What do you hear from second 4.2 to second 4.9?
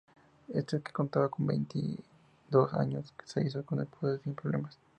sin problemas.